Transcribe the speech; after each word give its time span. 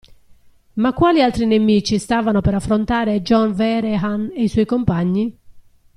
Ma 0.77 0.93
quali 0.93 1.21
altri 1.21 1.45
nemici 1.45 1.99
stavano 1.99 2.41
per 2.41 2.55
affrontare 2.55 3.21
John 3.21 3.53
Vehrehan 3.53 4.31
e 4.33 4.41
i 4.41 4.47
suoi 4.47 4.65
compagni? 4.65 5.37